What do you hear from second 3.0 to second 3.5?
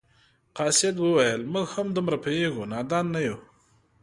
نه یو.